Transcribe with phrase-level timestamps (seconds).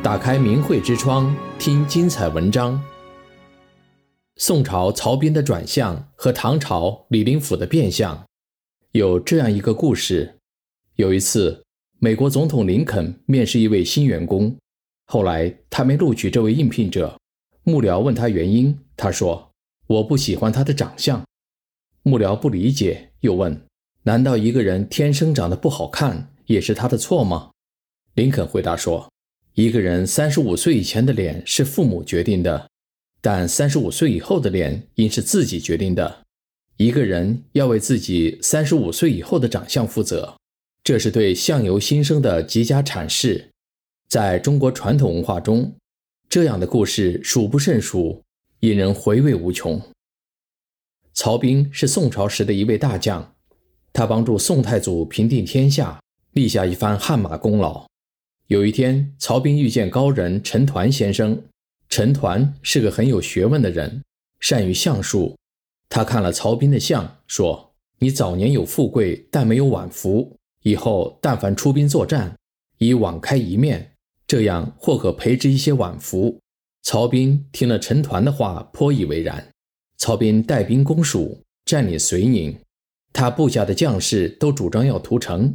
[0.00, 2.80] 打开明慧之窗，听精彩文章。
[4.36, 8.24] 宋朝曹彬的转向和唐朝李林甫的变相，
[8.92, 10.36] 有这样一个故事：
[10.94, 11.64] 有一次，
[11.98, 14.56] 美国总统林肯面试一位新员工，
[15.06, 17.18] 后来他没录取这位应聘者。
[17.64, 19.50] 幕僚问他原因，他说
[19.88, 21.24] ：“我不喜欢他的长相。”
[22.04, 23.60] 幕僚不理解，又问
[24.04, 27.50] ：“难道一个人天生长得不好看，也是他的错吗？”
[28.14, 29.10] 林肯回答说
[29.58, 32.70] ：“一个人三十五岁以前的脸是父母决定的，
[33.20, 36.22] 但三十五岁以后的脸应是自己决定的。
[36.76, 40.36] 一个人要为自己三十五岁以后的长相负责，
[40.84, 43.48] 这是对相由心生的极佳阐释。
[44.08, 45.74] 在中国传统文化中，
[46.28, 48.22] 这样的故事数不胜数，
[48.60, 49.82] 引人回味无穷。”
[51.14, 53.34] 曹彬是宋朝时的一位大将，
[53.92, 56.00] 他帮助宋太祖平定天下，
[56.34, 57.88] 立下一番汗马功劳。
[58.48, 61.42] 有一天，曹彬遇见高人陈抟先生。
[61.90, 64.02] 陈抟是个很有学问的人，
[64.40, 65.36] 善于相术。
[65.90, 70.34] 他看了曹彬的相，说：“你早年有富贵，但没有晚福。
[70.62, 72.34] 以后但凡出兵作战，
[72.78, 73.92] 以网开一面，
[74.26, 76.40] 这样或可培植一些晚福。”
[76.82, 79.46] 曹彬听了陈抟的话，颇以为然。
[79.98, 82.58] 曹彬带兵攻蜀，占领遂宁，
[83.12, 85.54] 他部下的将士都主张要屠城。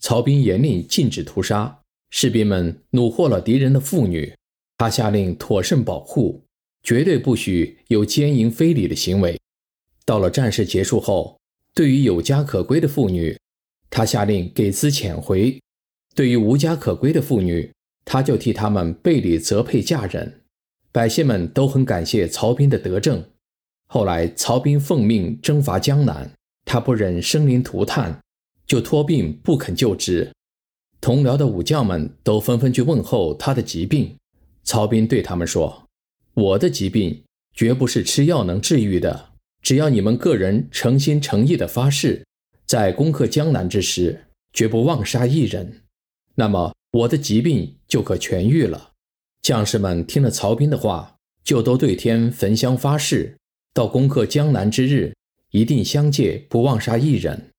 [0.00, 1.82] 曹彬严令禁止屠杀，
[2.16, 4.32] 士兵们虏获了敌人的妇女，
[4.78, 6.44] 他下令妥善保护，
[6.84, 9.36] 绝对不许有奸淫非礼的行为。
[10.06, 11.36] 到了战事结束后，
[11.74, 13.36] 对于有家可归的妇女，
[13.90, 15.58] 他下令给资遣回；
[16.14, 17.68] 对于无家可归的妇女，
[18.04, 20.42] 他就替他们备礼择配嫁人。
[20.92, 23.24] 百姓们都很感谢曹彬的德政。
[23.88, 26.30] 后来，曹彬奉命征伐江南，
[26.64, 28.20] 他不忍生灵涂炭，
[28.68, 30.30] 就托病不肯就职。
[31.04, 34.16] 同僚的武将们都纷纷去问候他的疾病。
[34.62, 35.84] 曹彬对他们说
[36.32, 42.24] ：“我的疾病绝不是吃药能治愈的，只要你们个人诚心诚意地发誓，
[42.64, 45.82] 在攻克江南之时绝不妄杀一人，
[46.36, 48.92] 那么我的疾病就可痊愈了。”
[49.44, 53.36] 将士们听了曹彬的话，就都对天焚香发誓。
[53.74, 55.14] 到攻克江南之日，
[55.50, 57.50] 一定相戒，不妄杀一人。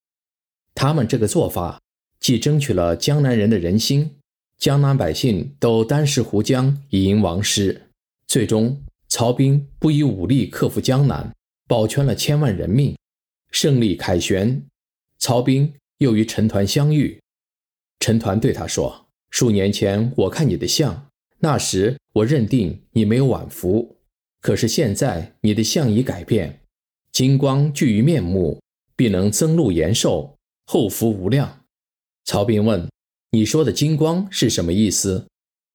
[0.74, 1.80] 他们这个做法，
[2.26, 4.10] 既争取了江南人的人心，
[4.58, 7.84] 江南百姓都单食壶浆以迎王师。
[8.26, 11.32] 最终，曹彬不以武力克服江南，
[11.68, 12.98] 保全了千万人命，
[13.52, 14.66] 胜利凯旋。
[15.20, 17.22] 曹彬又与陈抟相遇，
[18.00, 21.08] 陈抟对他说：“数年前我看你的相，
[21.38, 23.98] 那时我认定你没有晚福。”
[24.42, 26.62] 可是现在你的相已改变，
[27.12, 28.60] 金光聚于面目，
[28.96, 31.62] 必能增禄延寿，后福无量。
[32.26, 32.90] 曹彬问
[33.32, 35.28] ：“你说的金光是什么意思？”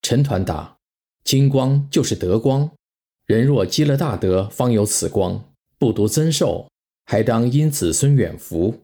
[0.03, 0.77] 陈摶答
[1.22, 2.69] ：“金光就是德光，
[3.27, 6.69] 人若积了大德，方有此光，不独增寿，
[7.06, 8.81] 还当因子孙远福。”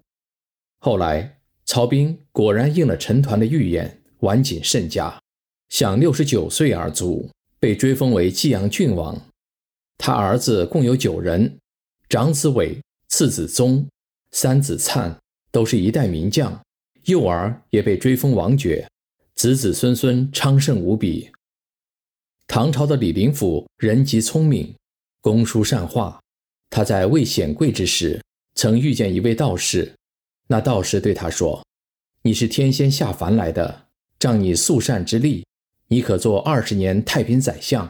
[0.79, 5.21] 后来，曹彬果然应了陈摶的预言，晚景甚佳，
[5.69, 7.29] 享六十九岁而卒，
[7.59, 9.21] 被追封为济阳郡王。
[9.99, 11.59] 他儿子共有九人，
[12.09, 13.89] 长子伟，次子宗，
[14.31, 15.19] 三子灿，
[15.51, 16.63] 都是一代名将。
[17.07, 18.89] 幼儿也被追封王爵，
[19.37, 21.31] 子子孙孙昌盛无比。
[22.49, 24.75] 唐朝的李林甫人极聪明，
[25.21, 26.21] 工书善画。
[26.69, 28.21] 他在未显贵之时，
[28.57, 29.95] 曾遇见一位道士。
[30.49, 31.65] 那道士对他说
[32.23, 33.87] ：“你是天仙下凡来的，
[34.19, 35.47] 仗你素善之力，
[35.87, 37.89] 你可做二十年太平宰相。”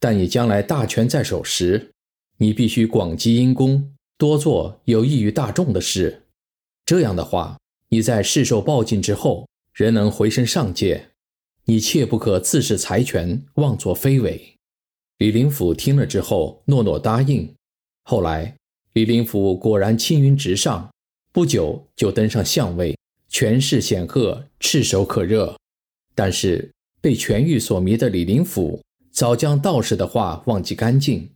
[0.00, 1.92] 但你将来大权在手时，
[2.38, 6.24] 你必须广积阴功，多做有益于大众的事。
[6.84, 7.56] 这样的话，
[7.90, 11.08] 你在世受报尽之后，仍能回升上界。
[11.64, 14.54] 你切不可自恃才权，妄作非为。
[15.18, 17.54] 李林甫听了之后，诺诺答应。
[18.04, 18.56] 后来，
[18.92, 20.90] 李林甫果然青云直上，
[21.32, 22.96] 不久就登上相位，
[23.28, 25.56] 权势显赫，炙手可热。
[26.14, 26.70] 但是
[27.00, 31.30] 被权欲所迷的李林甫，早将道士的话忘记干净，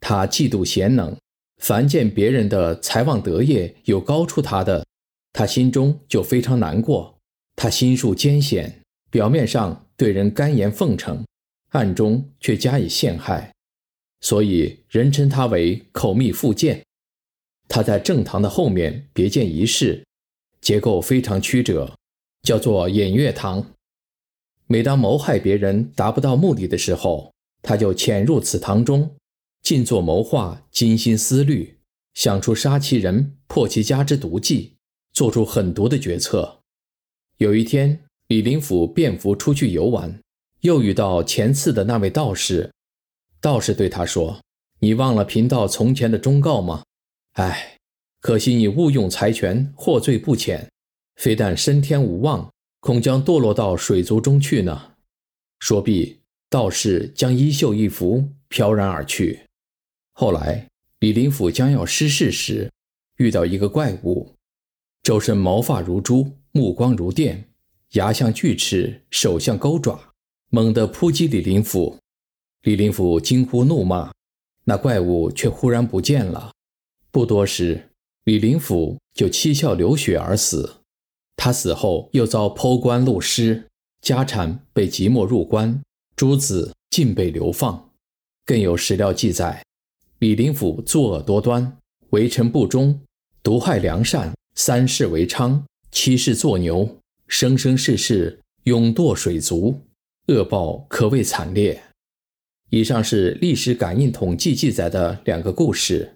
[0.00, 1.16] 他嫉妒贤能，
[1.58, 4.86] 凡见别人的才旺德业有高出他的，
[5.32, 7.18] 他心中就非常难过。
[7.56, 8.80] 他心术艰险，
[9.10, 11.24] 表面上对人甘言奉承，
[11.70, 13.52] 暗中却加以陷害，
[14.20, 16.82] 所以人称他为口蜜腹剑。
[17.68, 20.04] 他在正堂的后面别建一室，
[20.60, 21.94] 结构非常曲折，
[22.42, 23.74] 叫做偃月堂。
[24.66, 29.16] 每当谋害别人达不到目的的时候，他就潜入此堂中，
[29.62, 31.78] 静坐谋划，精心思虑，
[32.14, 34.76] 想出杀其人、破其家之毒计，
[35.12, 36.60] 做出狠毒的决策。
[37.38, 37.98] 有一天，
[38.28, 40.20] 李林甫便服出去游玩，
[40.60, 42.70] 又遇到前次的那位道士。
[43.40, 44.40] 道士对他说
[44.80, 46.84] ：“你忘了贫道从前的忠告吗？
[47.32, 47.76] 唉，
[48.20, 50.70] 可惜你误用财权，获罪不浅，
[51.16, 54.92] 非但升天无望，恐将堕落到水族中去呢。”
[55.60, 59.40] 说毕，道士将衣袖一拂，飘然而去。
[60.12, 60.68] 后来，
[60.98, 62.70] 李林甫将要失势时，
[63.16, 64.34] 遇到一个怪物，
[65.10, 67.48] 周身毛发如珠，目光如电，
[67.94, 69.98] 牙像锯齿，手像钩爪，
[70.50, 71.98] 猛地扑击李林甫。
[72.62, 74.12] 李林甫惊呼怒骂，
[74.66, 76.52] 那怪物却忽然不见了。
[77.10, 77.90] 不多时，
[78.22, 80.76] 李林甫就七窍流血而死。
[81.34, 83.66] 他死后又遭剖棺戮尸，
[84.00, 85.82] 家产被即没入关，
[86.14, 87.90] 诸子尽被流放。
[88.46, 89.64] 更有史料记载，
[90.20, 91.76] 李林甫作恶多端，
[92.10, 93.00] 为臣不忠，
[93.42, 99.86] 毒害良善，三世为娼，七世做牛，生生世世永堕水族，
[100.26, 101.82] 恶报可谓惨烈。
[102.68, 106.12] 以上是历史感应统计记载的两个故事。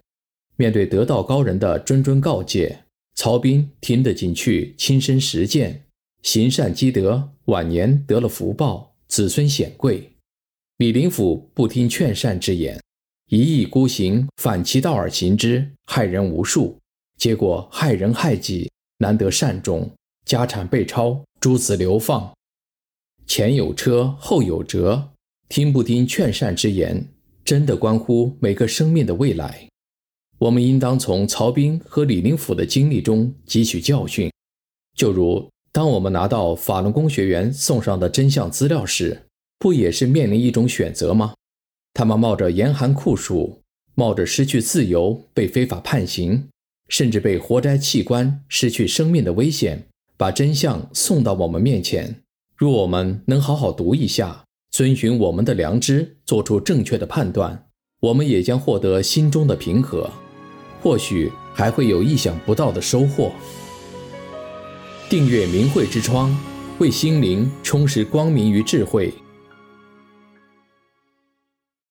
[0.57, 2.83] 面对得道高人的谆谆告诫，
[3.15, 5.85] 曹彬听得进去，亲身实践，
[6.21, 10.11] 行善积德，晚年得了福报，子孙显贵。
[10.77, 12.79] 李林甫不听劝善之言，
[13.27, 16.77] 一意孤行，反其道而行之，害人无数，
[17.17, 19.89] 结果害人害己，难得善终，
[20.25, 22.33] 家产被抄，诸子流放。
[23.25, 25.09] 前有车，后有辙。
[25.47, 27.07] 听不听劝善之言，
[27.43, 29.67] 真的关乎每个生命的未来。
[30.39, 34.31] 我们应当从曹彬和李林甫的经历中汲取教训。
[34.95, 39.27] 就如当我们拿到法轮功学员送上的真相资料时，
[39.59, 41.33] 不也是面临一种选择吗？
[41.93, 43.61] 他们冒着严寒酷暑，
[43.93, 46.49] 冒着失去自由、被非法判刑，
[46.87, 49.87] 甚至被活摘器官、失去生命的危险，
[50.17, 52.21] 把真相送到我们面前。
[52.55, 54.43] 若我们能好好读一下。
[54.71, 57.67] 遵循我们的良知，做出正确的判断，
[58.01, 60.11] 我们也将获得心中的平和，
[60.81, 63.31] 或许还会有意想不到的收获。
[65.09, 66.37] 订阅明慧之窗，
[66.79, 69.13] 为心灵充实光明与智慧。